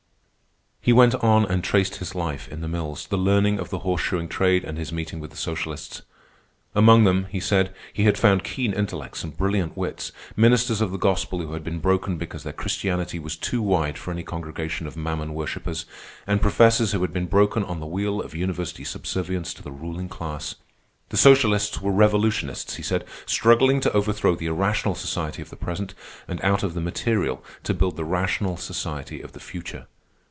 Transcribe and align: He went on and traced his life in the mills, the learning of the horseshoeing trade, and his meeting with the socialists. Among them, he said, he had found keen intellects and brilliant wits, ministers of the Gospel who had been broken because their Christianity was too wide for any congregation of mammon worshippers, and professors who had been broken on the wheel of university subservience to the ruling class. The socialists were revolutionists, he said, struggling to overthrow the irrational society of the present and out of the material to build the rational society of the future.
He 0.83 0.93
went 0.93 1.13
on 1.13 1.45
and 1.45 1.63
traced 1.63 1.97
his 1.97 2.15
life 2.15 2.47
in 2.47 2.61
the 2.61 2.67
mills, 2.67 3.05
the 3.05 3.15
learning 3.15 3.59
of 3.59 3.69
the 3.69 3.79
horseshoeing 3.85 4.27
trade, 4.29 4.63
and 4.65 4.79
his 4.79 4.91
meeting 4.91 5.19
with 5.19 5.29
the 5.29 5.37
socialists. 5.37 6.01
Among 6.73 7.03
them, 7.03 7.25
he 7.29 7.39
said, 7.39 7.71
he 7.93 8.05
had 8.05 8.17
found 8.17 8.43
keen 8.43 8.73
intellects 8.73 9.23
and 9.23 9.37
brilliant 9.37 9.77
wits, 9.77 10.11
ministers 10.35 10.81
of 10.81 10.89
the 10.89 10.97
Gospel 10.97 11.37
who 11.39 11.53
had 11.53 11.63
been 11.63 11.77
broken 11.77 12.17
because 12.17 12.41
their 12.41 12.51
Christianity 12.51 13.19
was 13.19 13.35
too 13.35 13.61
wide 13.61 13.95
for 13.95 14.09
any 14.09 14.23
congregation 14.23 14.87
of 14.87 14.97
mammon 14.97 15.35
worshippers, 15.35 15.85
and 16.25 16.41
professors 16.41 16.93
who 16.93 17.01
had 17.03 17.13
been 17.13 17.27
broken 17.27 17.63
on 17.63 17.79
the 17.79 17.85
wheel 17.85 18.19
of 18.19 18.33
university 18.33 18.83
subservience 18.83 19.53
to 19.53 19.61
the 19.61 19.71
ruling 19.71 20.09
class. 20.09 20.55
The 21.09 21.15
socialists 21.17 21.79
were 21.79 21.91
revolutionists, 21.91 22.77
he 22.77 22.83
said, 22.83 23.05
struggling 23.27 23.81
to 23.81 23.93
overthrow 23.93 24.33
the 24.35 24.47
irrational 24.47 24.95
society 24.95 25.43
of 25.43 25.51
the 25.51 25.55
present 25.57 25.93
and 26.27 26.41
out 26.41 26.63
of 26.63 26.73
the 26.73 26.81
material 26.81 27.43
to 27.65 27.75
build 27.75 27.97
the 27.97 28.03
rational 28.03 28.57
society 28.57 29.21
of 29.21 29.33
the 29.33 29.39
future. 29.39 29.85